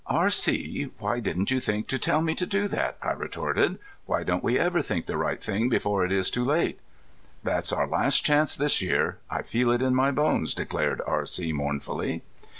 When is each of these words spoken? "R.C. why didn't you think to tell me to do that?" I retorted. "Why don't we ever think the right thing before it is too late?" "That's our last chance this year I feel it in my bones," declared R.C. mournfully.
"R.C. 0.07 0.89
why 0.97 1.19
didn't 1.19 1.51
you 1.51 1.59
think 1.59 1.85
to 1.89 1.99
tell 1.99 2.23
me 2.23 2.33
to 2.33 2.47
do 2.47 2.67
that?" 2.67 2.97
I 3.03 3.11
retorted. 3.11 3.77
"Why 4.07 4.23
don't 4.23 4.43
we 4.43 4.57
ever 4.57 4.81
think 4.81 5.05
the 5.05 5.15
right 5.15 5.39
thing 5.39 5.69
before 5.69 6.03
it 6.03 6.11
is 6.11 6.31
too 6.31 6.43
late?" 6.43 6.79
"That's 7.43 7.71
our 7.71 7.85
last 7.85 8.25
chance 8.25 8.55
this 8.55 8.81
year 8.81 9.19
I 9.29 9.43
feel 9.43 9.69
it 9.71 9.83
in 9.83 9.93
my 9.93 10.09
bones," 10.09 10.55
declared 10.55 11.03
R.C. 11.05 11.53
mournfully. 11.53 12.23